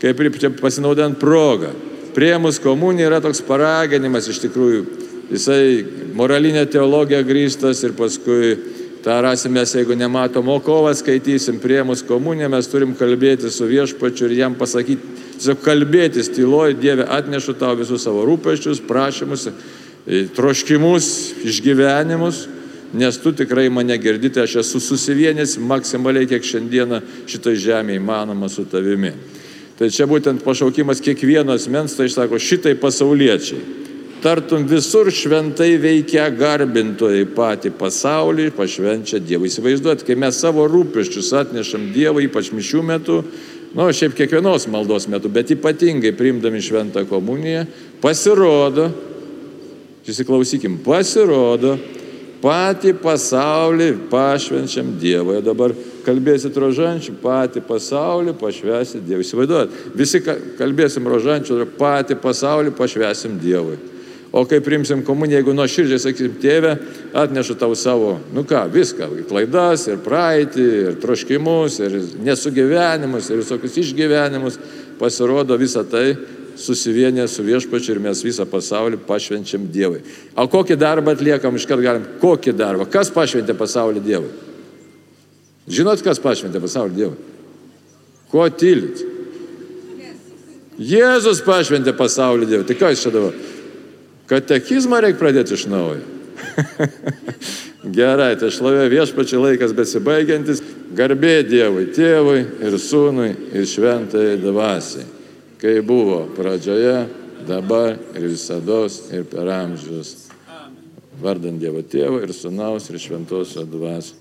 [0.03, 0.23] kaip
[0.63, 1.73] pasinaudant progą.
[2.15, 5.85] Priemus komuniją yra toks paraginimas iš tikrųjų jisai
[6.17, 8.57] moralinė teologija grįstas ir paskui
[9.05, 14.27] tą rasime, jeigu nematom, o kovą skaitysim prie mūsų komuniją, mes turim kalbėti su viešpačiu
[14.27, 19.49] ir jam pasakyti, tiesiog kalbėtis tyloj, Dieve atnešu tau visus savo rūpeščius, prašymus,
[20.37, 21.09] troškimus,
[21.47, 22.47] išgyvenimus,
[22.99, 28.65] nes tu tikrai mane girdite, aš esu susivienęs maksimaliai, kiek šiandieną šitoj žemėje įmanoma su
[28.67, 29.13] tavimi.
[29.79, 33.88] Tai čia būtent pašaukimas kiekvieno asmens, tai išsako, šitai pasauliečiai
[34.23, 39.49] tartum visur šventai veikia garbintojai patį pasaulį, pašvenčia Dievą.
[39.49, 43.21] Įsivaizduot, kai mes savo rūpeščius atnešam Dievą, ypač mišių metu,
[43.75, 47.67] nu, šiaip kiekvienos maldos metu, bet ypatingai priimdami šventą komuniją,
[48.03, 48.89] pasirodo,
[50.09, 51.77] įsiklausykim, pasirodo,
[52.43, 55.43] patį pasaulį pašvenčiam Dievui.
[55.45, 55.75] Dabar
[56.07, 59.27] kalbėsit rožančių, patį pasaulį pašvesit Dievui.
[59.27, 60.23] Įsivaizduojat, visi
[60.59, 63.79] kalbėsim rožančių, patį pasaulį pašvesim Dievui.
[64.33, 66.75] O kai primsim komuniją, jeigu nuo širdžiai sakysim, tėvė,
[67.17, 73.79] atnešu tau savo, nu ką, viską, klaidas ir praeitį, ir troškimus, ir nesugyvenimus, ir visokius
[73.81, 74.61] išgyvenimus,
[75.01, 76.13] pasirodo visą tai
[76.59, 80.03] susivienė su viešpačiu ir mes visą pasaulį pašvenčiam Dievui.
[80.37, 84.33] O kokį darbą atliekam, iškart galim, kokį darbą, kas pašventė pasaulį Dievui?
[85.69, 87.37] Žinot, kas pašventė pasaulį Dievui?
[88.29, 89.07] Ko tylit?
[90.79, 92.67] Jėzus pašventė pasaulį Dievui.
[92.69, 93.39] Tai ką jūs čia dabar?
[94.29, 96.03] Katekizmą reikia pradėti iš naujo.
[97.99, 100.61] Gerai, tai šlovė viešpačiai laikas besibaigiantis.
[100.99, 105.07] Garbė Dievui, tėvui ir sūnui ir šventai dvasiai.
[105.59, 107.09] Kai buvo pradžioje,
[107.49, 108.85] dabar ir visada
[109.17, 110.29] ir per amžius.
[111.19, 114.17] Vardant Dievo tėvo ir sunaus ir šventosios dvasios.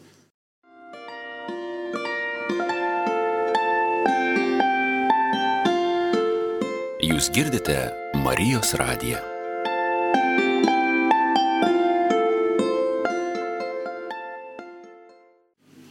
[7.07, 7.81] Jūs girdite
[8.23, 9.36] Marijos radiją.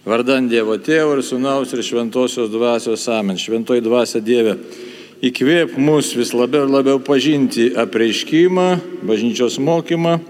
[0.06, 3.38] Vardant Dievo Tėvo ir Sūnaus ir Šventosios Dvasios Amen.
[3.42, 4.54] Šventoji Dvasia Dieve,
[5.26, 8.68] įkvėp mus vis labiau ir labiau pažinti apreiškimą,
[9.02, 10.20] bažnyčios mokymą,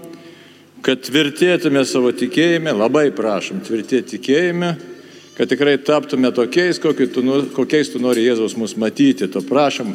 [0.81, 4.73] kad tvirtėtume savo tikėjime, labai prašom tvirtėti tikėjime,
[5.37, 9.29] kad tikrai taptume tokiais, tu, kokiais tu nori Jėzaus mus matyti.
[9.29, 9.93] To prašom.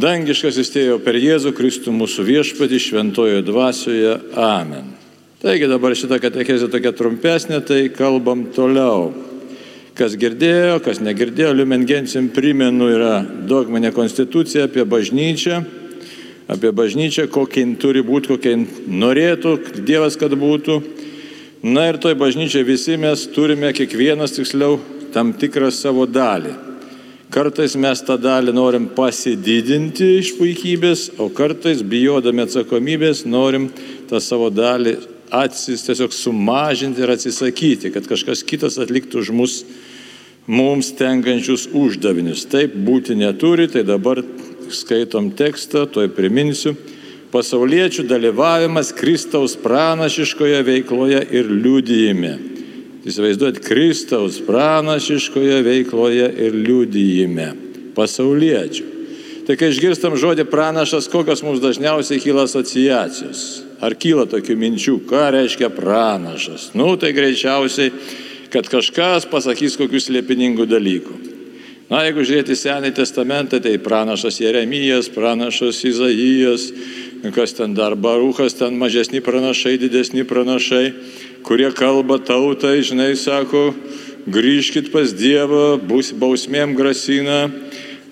[0.00, 4.16] Dangiškas įstėjo per Jėzų Kristų mūsų viešpatį šventojo dvasioje.
[4.40, 4.94] Amen.
[5.42, 9.08] Taigi dabar šita katechezė tokia trumpesnė, tai kalbam toliau.
[9.98, 13.16] Kas girdėjo, kas negirdėjo, Liumengensim primenu yra
[13.50, 15.58] dogminė konstitucija apie bažnyčią,
[16.46, 18.64] apie bažnyčią, kokia jin turi būti, kokia jin
[19.02, 20.78] norėtų Dievas, kad būtų.
[21.66, 24.78] Na ir toj bažnyčiai visi mes turime, kiekvienas tiksliau,
[25.10, 26.54] tam tikrą savo dalį.
[27.34, 33.72] Kartais mes tą dalį norim pasididinti iš puikybės, o kartais bijodami atsakomybės norim
[34.06, 35.00] tą savo dalį
[35.32, 39.56] atsis tiesiog sumažinti ir atsisakyti, kad kažkas kitas atliktų už mus
[40.46, 42.46] mums tenkančius uždavinius.
[42.50, 44.22] Taip būti neturi, tai dabar
[44.72, 46.74] skaitom tekstą, toj priminsiu.
[47.32, 52.32] Pasauliečių dalyvavimas Kristaus pranašiškoje veikloje ir liūdėjime.
[53.08, 57.48] Įsivaizduojat, Kristaus pranašiškoje veikloje ir liūdėjime.
[57.96, 58.90] Pasauliečių.
[59.46, 63.71] Tai kai išgirstam žodį pranašas, kokios mums dažniausiai kyla asociacijos?
[63.82, 66.70] Ar kyla tokių minčių, ką reiškia pranašas?
[66.78, 67.90] Nu, tai greičiausiai,
[68.52, 71.16] kad kažkas pasakys kokius liepiningų dalykų.
[71.90, 76.70] Na, jeigu žiūrėti Senąjį testamentą, tai pranašas Jeremijas, pranašas Izaijas,
[77.34, 80.86] kas ten dar Baruchas, ten mažesni pranašai, didesni pranašai,
[81.44, 83.72] kurie kalba tautai, žinai, sako,
[84.30, 87.50] grįžkit pas Dievą, bus bausmėm grasina,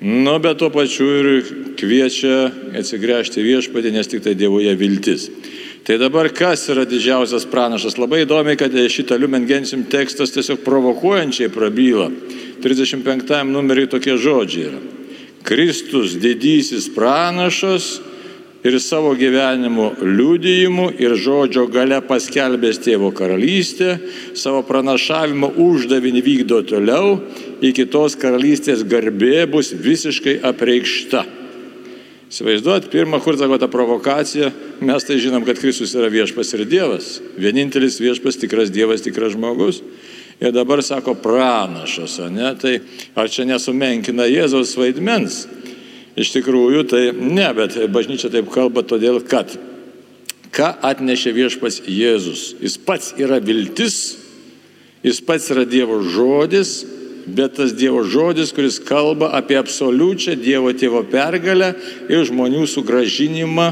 [0.00, 1.28] nu, bet tuo pačiu ir
[1.76, 5.28] kviečia atsigręžti viešpatį, nes tik tai Dievoje viltis.
[5.84, 7.96] Tai dabar kas yra didžiausias pranašas?
[8.00, 12.10] Labai įdomi, kad šitą Liumengensim tekstas tiesiog provokuojančiai prabyla.
[12.60, 14.80] 35 numeriai tokie žodžiai yra.
[15.44, 17.98] Kristus didysis pranašas
[18.64, 23.96] ir savo gyvenimo liudijimu ir žodžio gale paskelbęs tėvo karalystę,
[24.36, 27.18] savo pranašavimo uždavinį vykdo toliau,
[27.64, 31.24] iki tos karalystės garbė bus visiškai apreikšta.
[32.30, 34.52] Įsivaizduot, pirmą kur sako tą provokaciją,
[34.86, 37.16] mes tai žinom, kad Kristus yra viešpas ir Dievas.
[37.34, 39.80] Vienintelis viešpas, tikras Dievas, tikras žmogus.
[40.40, 42.52] Ir dabar sako pranašas, ne?
[42.56, 42.76] Tai
[43.18, 45.42] ar čia nesumenkina Jėzaus vaidmens?
[46.20, 49.54] Iš tikrųjų, tai ne, bet bažnyčia taip kalba todėl, kad
[50.52, 52.50] ką atnešė viešpas Jėzus?
[52.60, 54.18] Jis pats yra viltis,
[55.06, 56.82] jis pats yra Dievo žodis,
[57.24, 61.72] bet tas Dievo žodis, kuris kalba apie absoliučią Dievo tėvo pergalę
[62.10, 63.70] ir žmonių sugražinimą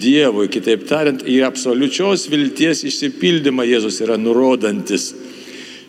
[0.00, 0.50] Dievui.
[0.52, 5.14] Kitaip tariant, į absoliučios vilties išsipildymą Jėzus yra nurodantis.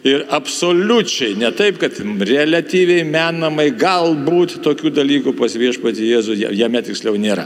[0.02, 7.20] Ir absoliučiai, ne taip, kad relatyviai menamai galbūt tokių dalykų pas viešpatį Jėzų jame tiksliau
[7.22, 7.46] nėra.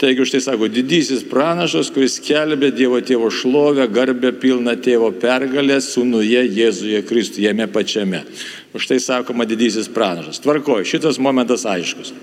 [0.00, 5.76] Taigi už tai sako, didysis pranašas, kuris kelbė Dievo tėvo šlovę, garbę pilną tėvo pergalę,
[5.84, 8.22] sūnuje Jėzuje Kristuje, pačiame.
[8.72, 10.40] Už tai sakoma didysis pranašas.
[10.40, 12.14] Tvarkoju, šitas momentas aiškus.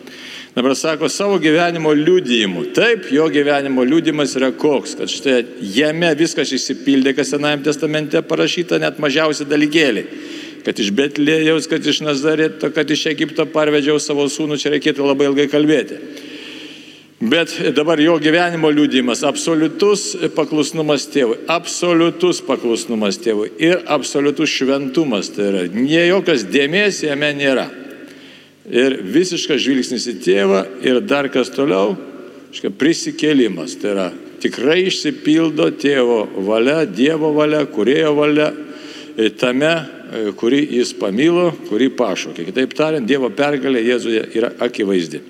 [0.55, 2.69] Dabar sako savo gyvenimo liūdėjimu.
[2.75, 5.41] Taip, jo gyvenimo liūdimas yra koks, kad štai
[5.75, 10.07] jame viskas išsipildė, kas Senajame testamente parašyta, net mažiausi dalykėliai.
[10.65, 15.29] Kad iš Betlėjaus, kad iš Nazareto, kad iš Egipto parvedžiau savo sūnų, čia reikėtų labai
[15.29, 16.01] ilgai kalbėti.
[17.17, 25.33] Bet dabar jo gyvenimo liūdimas- absoliutus paklusnumas tėvui, absoliutus paklusnumas tėvui ir absoliutus šventumas.
[25.33, 27.86] Tai yra, nie jokios dėmesio jame nėra.
[28.67, 31.95] Ir visiškas žvilgsnis į tėvą ir dar kas toliau,
[32.55, 33.77] škia, prisikėlimas.
[33.79, 34.07] Tai yra,
[34.43, 38.49] tikrai išsipildo tėvo valia, Dievo valia, kurėjo valia
[39.39, 39.71] tame,
[40.37, 42.49] kurį jis pamilo, kurį pašaukė.
[42.51, 45.23] Kitaip tariant, Dievo pergalė Jėzuje yra akivaizdi.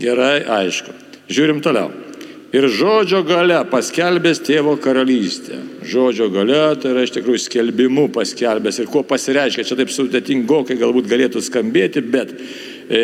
[0.00, 0.94] Gerai, aišku.
[1.32, 1.90] Žiūrim toliau.
[2.52, 5.56] Ir žodžio gale paskelbęs tėvo karalystę.
[5.88, 9.64] Žodžio gale tai yra iš tikrųjų skelbimu paskelbęs ir kuo pasireiškia.
[9.64, 12.36] Čia taip sudėtingokai galbūt galėtų skambėti, bet
[12.92, 13.00] e,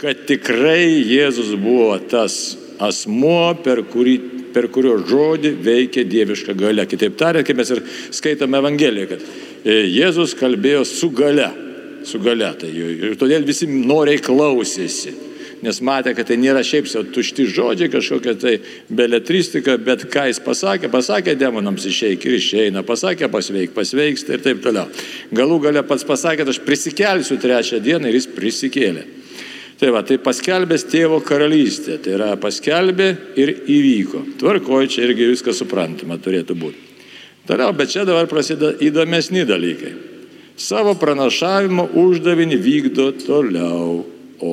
[0.00, 4.18] kad tikrai Jėzus buvo tas asmuo, per, kurį,
[4.52, 6.84] per kurio žodį veikia dieviška gale.
[6.84, 7.80] Kitaip tariant, kaip mes ir
[8.12, 9.24] skaitome Evangeliją, kad
[9.64, 11.48] e, Jėzus kalbėjo su gale.
[12.04, 12.52] Su gale.
[12.60, 15.22] Tai, ir todėl visi noriai klausėsi
[15.64, 18.54] nes matė, kad tai nėra šiaip jau tušti žodžiai, kažkokia tai
[18.92, 24.62] beletristika, bet ką jis pasakė, pasakė demonams išeik ir išeina, pasakė pasveik, pasveiksta ir taip
[24.64, 24.86] toliau.
[25.34, 29.06] Galų gale pats pasakė, aš prisikelsiu trečią dieną ir jis prisikėlė.
[29.80, 33.08] Tai va, tai paskelbęs tėvo karalystė, tai yra paskelbė
[33.40, 34.22] ir įvyko.
[34.38, 36.92] Tvarkoju, čia irgi viskas suprantama turėtų būti.
[37.48, 39.92] Toliau, bet čia dabar prasideda įdomesni dalykai.
[40.56, 44.04] Savo pranašavimo uždavinį vykdo toliau.
[44.44, 44.52] O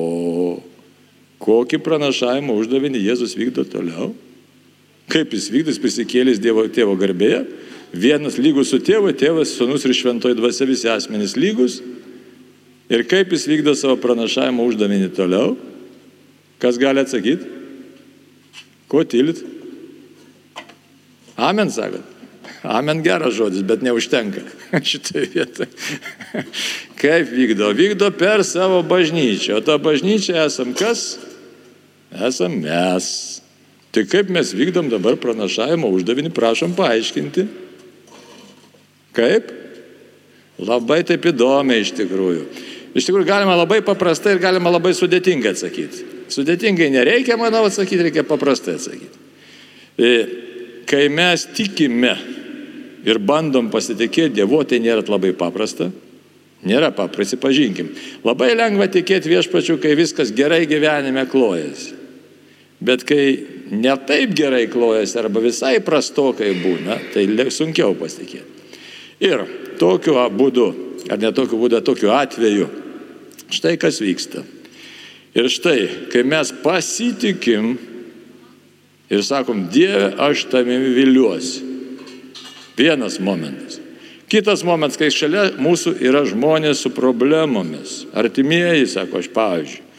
[1.42, 4.12] Kokį pranašavimo uždavinį Jėzus vykdo toliau?
[5.10, 7.42] Kaip jis vykdo, jis prisikėlęs Dievo tėvo garbėje,
[7.92, 11.80] vienas lygus su tėvu, tėvas, sunus ir šventoji dvasia, visi asmenys lygus.
[12.92, 15.56] Ir kaip jis vykdo savo pranašavimo uždavinį toliau?
[16.62, 17.48] Kas gali atsakyti?
[18.92, 19.42] Ko tylit?
[21.36, 22.06] Amen, sakot.
[22.62, 24.44] Amen geras žodis, bet neužtenka
[24.92, 25.68] šitoje vietoje.
[27.00, 27.72] Kaip vykdo?
[27.74, 29.58] Vykdo per savo bažnyčią.
[29.58, 31.16] O ta bažnyčia esam kas?
[32.28, 33.40] Esam mes.
[33.92, 37.44] Tai kaip mes vykdom dabar pranašavimo uždavinį, prašom paaiškinti.
[39.12, 39.50] Kaip?
[40.62, 42.46] Labai taip įdomiai iš tikrųjų.
[42.96, 46.08] Iš tikrųjų galima labai paprastai ir galima labai sudėtingai atsakyti.
[46.32, 49.20] Sudėtingai nereikia, manau, atsakyti, reikia paprastai atsakyti.
[50.00, 50.12] E,
[50.88, 52.14] kai mes tikime
[53.04, 55.90] ir bandom pasitikėti Dievu, tai nėra labai paprasta.
[56.62, 57.90] Nėra paprasta, prisipažinkim.
[58.24, 62.01] Labai lengva tikėti viešpačiu, kai viskas gerai gyvenime klojasi.
[62.82, 63.26] Bet kai
[63.70, 68.48] netaip gerai klojasi arba visai prastokai būna, tai sunkiau pasitikėti.
[69.22, 69.44] Ir
[69.78, 70.66] tokiu būdu,
[71.10, 72.68] ar ne tokiu būdu, tokiu atveju,
[73.54, 74.42] štai kas vyksta.
[75.32, 77.76] Ir štai, kai mes pasitikim
[79.12, 81.70] ir sakom, Dieve, aš tavimi viliuosi.
[82.76, 83.78] Vienas momentas.
[84.32, 88.02] Kitas momentas, kai šalia mūsų yra žmonės su problemomis.
[88.16, 89.91] Artimieji, sako aš pavyzdžiui.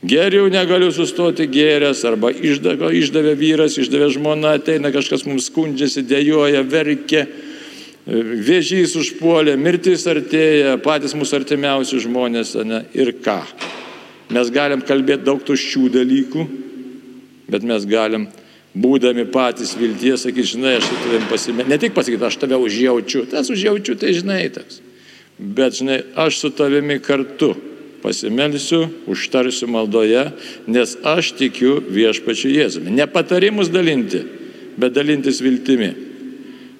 [0.00, 6.62] Geriau negaliu sustoti gėręs, arba išdavė, išdavė vyras, išdavė žmona, ateina kažkas mums skundžiasi, dėjoja,
[6.64, 7.26] verkia,
[8.08, 13.42] vėžys užpuolė, mirtis artėja, patys mūsų artimiausi žmonės, ne, ir ką.
[14.32, 16.48] Mes galim kalbėti daug tuščių dalykų,
[17.52, 18.30] bet mes galim,
[18.72, 23.52] būdami patys vilties, sakyti, žinai, aš tavim pasimė, ne tik pasakyti, aš tave užjaučiu, tas
[23.52, 24.80] užjaučiu, tai žinai tas,
[25.36, 27.52] bet žinai, aš su tavimi kartu
[28.02, 30.30] pasimelsiu, užtarsiu maldoje,
[30.66, 32.92] nes aš tikiu viešpačiu Jėzumi.
[32.94, 34.22] Ne patarimus dalinti,
[34.80, 35.92] bet dalintis viltimi.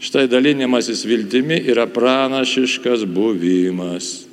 [0.01, 4.25] Štai dalinimasis viltimi yra pranašiškas buvimas.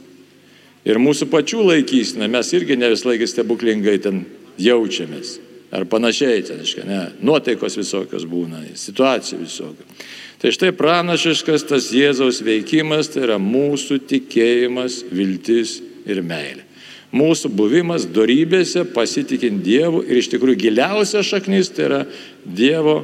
[0.87, 4.23] Ir mūsų pačių laikysime, mes irgi ne vis laikai stebuklingai ten
[4.63, 5.33] jaučiamės.
[5.75, 10.05] Ar panašiai, ten, ne, nuotaikos visokios būna, situacijų visokios.
[10.39, 16.66] Tai štai pranašiškas tas Jėzaus veikimas, tai yra mūsų tikėjimas, viltis ir meilė
[17.15, 21.99] mūsų buvimas darybėse, pasitikint Dievu ir iš tikrųjų giliausia šaknis tai yra
[22.43, 23.01] Dievo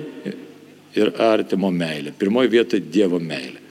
[0.95, 2.13] ir artimo meilė.
[2.17, 3.63] Pirmoji vieta- Dievo meilė.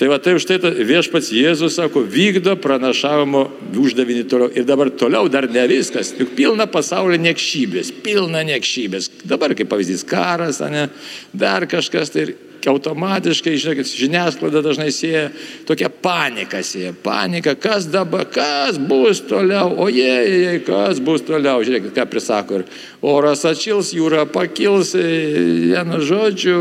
[0.00, 3.42] Tai va tai už tai viešpats Jėzus sako, vykdo pranašavimo
[3.76, 4.48] uždavinį toliau.
[4.56, 9.10] Ir dabar toliau dar ne viskas, juk pilna pasaulio niekšybės, pilna niekšybės.
[9.28, 10.88] Dabar kaip pavyzdys karas, ne,
[11.36, 12.30] dar kažkas tai
[12.68, 15.28] automatiškai, žinokit, žiniasklaida dažnai sieja
[15.68, 16.92] tokia panika sieja.
[16.92, 21.64] Panika, kas dabar, kas bus toliau, o jei, kas bus toliau.
[21.64, 22.60] Žiūrėkit, ką prisako.
[22.60, 22.66] Ir
[23.00, 26.60] oras atšils, jūra pakils, vienu žodžiu,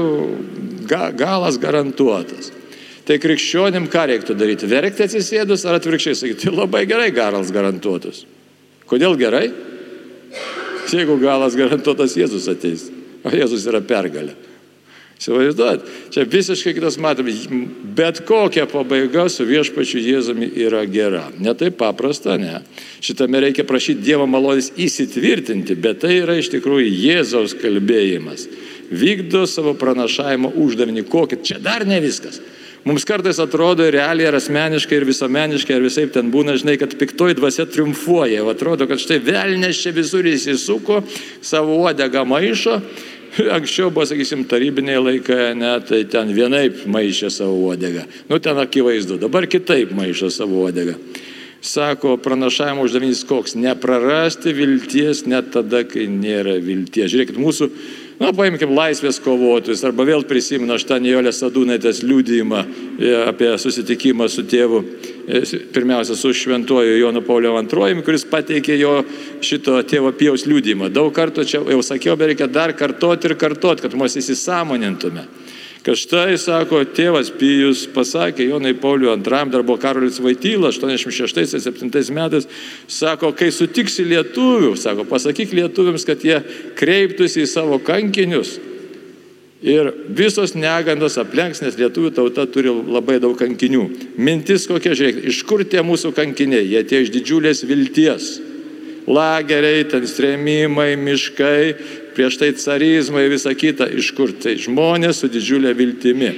[0.88, 2.54] ga, galas garantuotas.
[3.10, 4.68] Tai krikščionim ką reiktų daryti?
[4.70, 8.22] Verkti atsisėdus ar atvirkščiai sakyti, tai labai gerai galas garantuotas.
[8.90, 9.48] Kodėl gerai?
[10.90, 12.88] Jeigu galas garantuotas Jėzus ateis,
[13.26, 14.34] o Jėzus yra pergalė.
[15.20, 15.82] Įsivaizduot,
[16.16, 17.42] čia visiškai kitas matomas.
[17.96, 21.26] Bet kokia pabaiga su viešpačiu Jėzumi yra gera.
[21.44, 22.62] Ne taip paprasta, ne.
[23.04, 28.48] Šitame reikia prašyti Dievo malonės įsitvirtinti, bet tai yra iš tikrųjų Jėzaus kalbėjimas.
[28.96, 31.04] Vykdo savo pranašavimo uždavinį.
[31.12, 31.42] Kokį?
[31.44, 32.40] Čia dar ne viskas.
[32.88, 37.36] Mums kartais atrodo realiai, ir asmeniškai, ir visuomeniškai, ir visai ten būna, žinai, kad piktoji
[37.36, 38.48] dvasia triumfuoja.
[38.48, 41.04] Atrodo, kad štai velnės čia visur įsisuko,
[41.44, 42.80] savo uodegą maišo
[43.56, 48.06] Anksčiau buvo, sakysim, tarybiniai laikai, ne, tai ten vienaip maišė savo uodegą.
[48.30, 50.98] Nu, ten akivaizdu, dabar kitaip maišo savo uodegą.
[51.62, 57.12] Sako, pranašavimo uždavinys koks- neprarasti vilties net tada, kai nėra vilties.
[57.12, 57.70] Žiūrėkit, mūsų
[58.20, 62.60] Na, paimkim laisvės kovotojus, arba vėl prisimenu aš tą Nijolę Sadūnaitės liūdėjimą
[63.00, 64.82] e, apie susitikimą su tėvu,
[65.74, 68.94] pirmiausia, su šventuoju Jonu Paulio II, kuris pateikė jo
[69.46, 70.90] šito tėvo pijaus liūdėjimą.
[70.94, 75.28] Daug kartų čia jau sakiau, bet reikia dar kartoti ir kartoti, kad mes įsisamonintume.
[75.80, 82.50] Kad štai, sako, tėvas Pijus pasakė Jonai Pauliu II, dar buvo Karolis Vaityla, 86-87 metais,
[82.92, 86.42] sako, kai sutiksi lietuvių, sako, pasakyk lietuviams, kad jie
[86.80, 88.58] kreiptųsi į savo kankinius.
[89.60, 93.82] Ir visos negandos aplenks, nes lietuvių tauta turi labai daug kankinių.
[94.16, 96.64] Mintis kokia, žiūrėk, iš kur tie mūsų kankiniai?
[96.64, 98.38] Jie tie iš didžiulės vilties.
[99.10, 101.74] Lageriai, ten strėmimai, miškai,
[102.16, 106.32] prieš tai carizmai, visa kita, iš kur tai žmonės su didžiulė viltimi.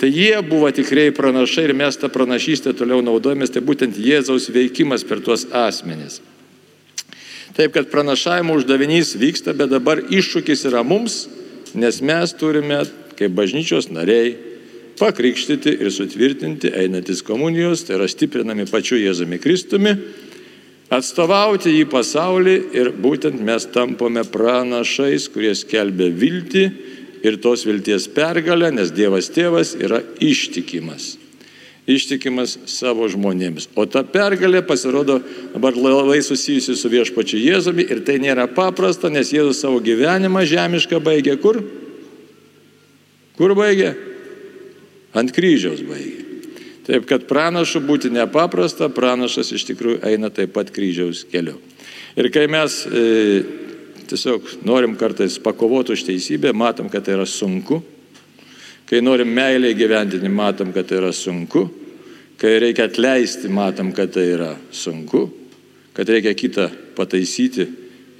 [0.00, 5.06] Tai jie buvo tikrai pranašai ir mes tą pranašystę toliau naudojamės, tai būtent Jėzaus veikimas
[5.06, 6.18] per tuos asmenis.
[7.56, 11.24] Taip kad pranašavimo uždavinys vyksta, bet dabar iššūkis yra mums,
[11.76, 12.82] nes mes turime,
[13.16, 14.34] kaip bažnyčios nariai,
[14.96, 19.92] pakrikštyti ir sutvirtinti einantis komunijos, tai yra stiprinami pačiu Jėzumi Kristumi
[20.92, 26.64] atstovauti į pasaulį ir būtent mes tampame pranašais, kurie skelbia viltį
[27.26, 31.16] ir tos vilties pergalę, nes Dievas tėvas yra ištikimas.
[31.86, 33.68] Ištikimas savo žmonėms.
[33.78, 35.20] O ta pergalė pasirodo
[35.52, 40.98] dabar labai susijusi su viešpačiu Jėzumi ir tai nėra paprasta, nes Jėzus savo gyvenimą žemišką
[40.98, 41.60] baigė kur?
[43.38, 43.94] Kur baigė?
[45.14, 46.26] Ant kryžiaus baigė.
[46.86, 51.56] Taip kad pranašu būti nepaprasta, pranašas iš tikrųjų eina taip pat kryžiaus keliu.
[52.18, 53.06] Ir kai mes e,
[54.10, 57.82] tiesiog norim kartais pakovoti už teisybę, matom, kad tai yra sunku.
[58.86, 61.64] Kai norim meiliai gyventi, matom, kad tai yra sunku.
[62.38, 65.24] Kai reikia atleisti, matom, kad tai yra sunku.
[65.96, 67.66] Kad reikia kitą pataisyti,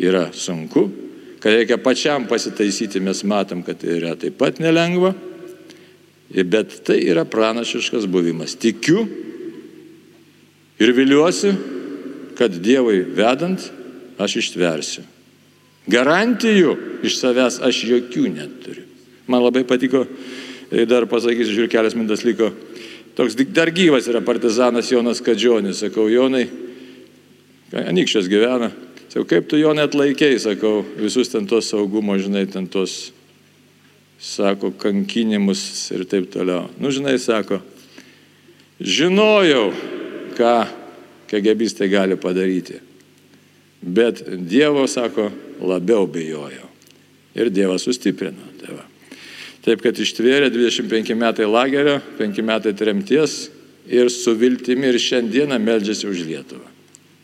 [0.03, 0.89] yra sunku.
[1.39, 5.15] Kad reikia pačiam pasitaisyti, mes matom, kad tai yra taip pat nelengva.
[6.35, 8.57] Bet tai yra pranašiškas buvimas.
[8.59, 9.05] Tikiu
[10.83, 11.53] ir viliuosi,
[12.37, 13.63] kad Dievui vedant
[14.19, 15.05] aš ištversiu.
[15.87, 16.75] Garantijų
[17.07, 18.83] iš savęs aš jokių neturiu.
[19.31, 20.03] Man labai patiko,
[20.89, 22.51] dar pasakysiu, žiūrėk, kelias mintas liko.
[23.17, 25.81] Toks dar gyvas yra partizanas Jonas Kadžionis.
[25.85, 26.45] Sakau, Jonai,
[27.73, 28.73] Anikščias gyvena.
[29.09, 33.15] Sakau, kaip tu Jonai atlaikėjai, sakau, visus ten tos saugumo, žinai, ten tos
[34.21, 35.63] sako, kankinimus
[35.95, 36.67] ir taip toliau.
[36.81, 37.61] Nu, žinai, sako,
[38.81, 39.71] žinojau,
[40.37, 40.57] ką
[41.31, 42.81] kegebistai gali padaryti.
[43.81, 46.69] Bet Dievo, sako, labiau bijojau.
[47.37, 48.46] Ir Dievas sustiprino.
[49.67, 49.75] Tai.
[49.75, 53.49] Taip, kad ištvėrė 25 metai lagerio, 5 metai tremties
[53.91, 56.69] ir su viltimi ir šiandieną meldžiasi už Lietuvą.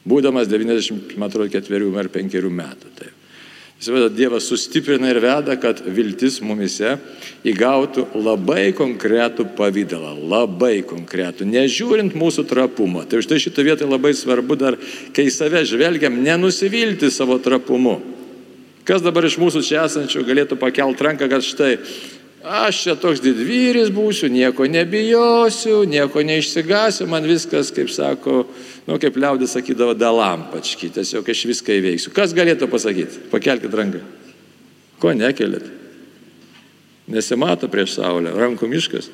[0.02, 2.88] Būdamas 94 ar 5 metų.
[2.98, 3.18] Taip.
[3.82, 6.96] Įsivaizduoju, Dievas sustiprina ir veda, kad viltis mumise
[7.46, 13.04] įgautų labai konkretų pavydalą, labai konkretų, nežiūrint mūsų trapumą.
[13.06, 14.78] Tai už tai šitą vietą labai svarbu dar,
[15.14, 18.00] kai save žvelgiam, nenusivilti savo trapumu.
[18.86, 21.76] Kas dabar iš mūsų čia esančių galėtų pakelt ranką, kad štai
[22.44, 28.44] aš čia toks didvyris būsiu, nieko nebijosiu, nieko neišsigasiu, man viskas, kaip sako,
[28.88, 32.12] nu, kaip liaudis sakydavo, dalampački, tiesiog aš viską įveiksiu.
[32.14, 33.26] Kas galėtų pasakyti?
[33.32, 34.02] Pakelkite ranką.
[35.02, 35.66] Ko nekelit?
[37.10, 39.10] Nesimato prieš saulę, rankų miškas.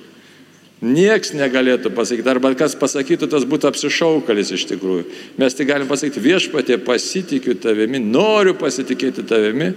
[0.79, 5.09] Niekas negalėtų pasakyti, arba kas pasakytų, tas būtų apsišaukalis iš tikrųjų.
[5.41, 9.73] Mes tik galim pasakyti, viešpatė, pasitikiu tavimi, noriu pasitikėti tavimi,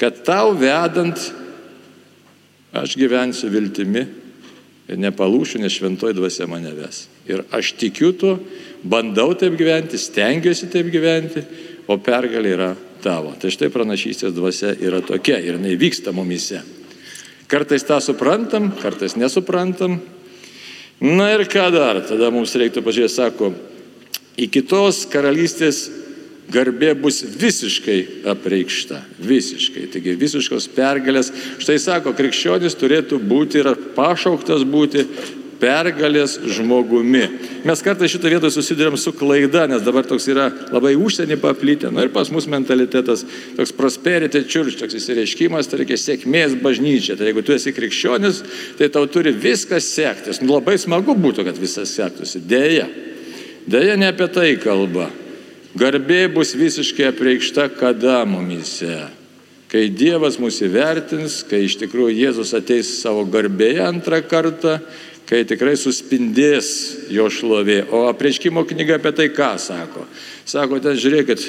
[0.00, 1.30] kad tau vedant
[2.72, 4.04] aš gyvensiu viltimi
[4.90, 7.04] ir nepalūšiu, nes šventoji dvasia mane ves.
[7.30, 8.36] Ir aš tikiu tuo,
[8.82, 11.44] bandau taip gyventi, stengiuosi taip gyventi,
[11.90, 12.70] o pergalė yra
[13.02, 13.32] tavo.
[13.38, 16.62] Tai štai pranašystės dvasia yra tokia ir jinai vyksta mumise.
[17.50, 19.98] Kartais tą suprantam, kartais nesuprantam.
[21.00, 22.02] Na ir ką dar?
[22.06, 23.54] Tada mums reiktų pažiūrėti, sako,
[24.38, 25.88] į kitos karalystės
[26.52, 27.98] garbė bus visiškai
[28.32, 29.02] apreikšta.
[29.22, 29.88] Visiškai.
[29.94, 31.32] Taigi visiškos pergalės.
[31.62, 35.06] Štai sako, krikščionis turėtų būti ir pašauktas būti
[35.60, 37.26] pergalės žmogumi.
[37.68, 41.90] Mes kartais šitą vietą susidurėm su klaida, nes dabar toks yra labai užsienį paplitę.
[41.92, 43.26] Na ir pas mus mentalitetas,
[43.58, 47.18] toks prosperity church, toks įsireiškimas, tai reikia sėkmės bažnyčia.
[47.20, 48.42] Tai jeigu tu esi krikščionis,
[48.80, 50.40] tai tau turi viskas sektis.
[50.40, 52.40] Nu, labai smagu būtų, kad viskas sektųsi.
[52.48, 52.88] Deja.
[53.70, 55.10] Deja, ne apie tai kalba.
[55.78, 59.06] Garbė bus visiškai apreikšta kada mumise.
[59.70, 64.80] Kai Dievas mūsų įvertins, kai iš tikrųjų Jėzus ateis savo garbėje antrą kartą,
[65.30, 66.72] kai tikrai suspindės
[67.14, 67.84] jo šlovė.
[67.94, 70.08] O apreiškimo knyga apie tai ką sako?
[70.42, 71.44] Sako, ten žiūrėkit,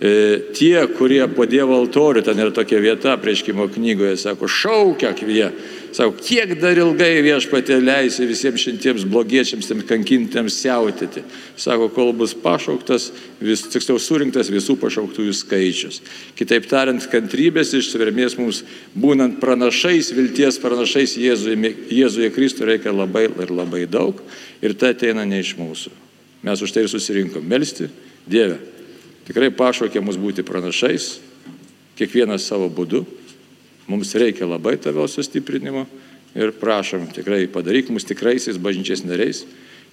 [0.00, 5.50] tie, kurie po Dievo altorių, ten yra tokia vieta apreiškimo knygoje, sako, šaukia jie
[5.90, 11.24] Sako, kiek dar ilgai viešpatė leisi visiems šimtiems blogiečiams, tiems kankintiems siautėti.
[11.58, 13.08] Sako, kol bus pašauktas,
[13.42, 15.98] vis, tiksliau surinktas visų pašauktųjų skaičius.
[16.38, 18.62] Kitaip tariant, kantrybės ištvermės mums
[18.94, 24.22] būnant pranašais, vilties pranašais Jėzuje, Jėzuje Kristui reikia labai ir labai daug
[24.62, 25.90] ir tai ateina ne iš mūsų.
[26.46, 27.90] Mes už tai ir susirinkom melstį
[28.30, 28.60] Dievę.
[29.30, 31.20] Tikrai pašaukė mus būti pranašais,
[31.94, 33.04] kiekvienas savo būdu
[33.90, 35.86] Mums reikia labai tavo sustiprinimo
[36.38, 39.42] ir prašom tikrai padaryk mus tikraisiais bažnyčiais nariais,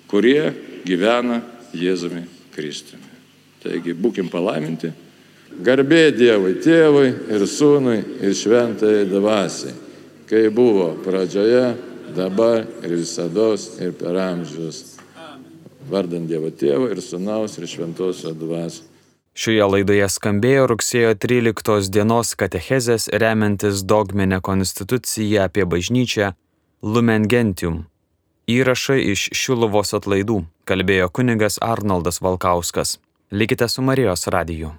[0.05, 0.53] kurie
[0.85, 1.41] gyvena
[1.73, 2.21] Jėzumi
[2.53, 3.09] Kristumi.
[3.63, 4.91] Taigi būkim palaiminti.
[5.65, 9.73] Garbė Dievui, Tėvui ir Sūnui ir Šventai Dvasiai,
[10.29, 11.71] kai buvo pradžioje,
[12.13, 13.49] dabar ir visada
[13.81, 14.99] ir per amžius.
[15.89, 18.96] Vardant Dievo Tėvo ir Sūnaus ir Šventosios Dvasios.
[19.37, 26.31] Šioje laidoje skambėjo rugsėjo 13 dienos katechezės remiantis dogminę konstituciją apie bažnyčią
[26.81, 27.83] Lumen Gentium.
[28.49, 32.97] Įrašai iš Šiluvos atlaidų, kalbėjo kunigas Arnoldas Valkauskas.
[33.29, 34.73] Likite su Marijos radiju.